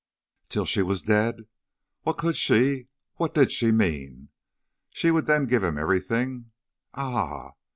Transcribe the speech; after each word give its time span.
"'Till 0.49 0.65
she 0.65 0.81
was 0.81 1.03
dead!' 1.03 1.45
What 2.01 2.17
could 2.17 2.35
she, 2.35 2.87
what 3.17 3.35
did 3.35 3.51
she 3.51 3.71
mean? 3.71 4.29
She 4.89 5.11
would 5.11 5.27
then 5.27 5.45
give 5.45 5.63
him 5.63 5.77
everything! 5.77 6.49
Ah! 6.95 7.51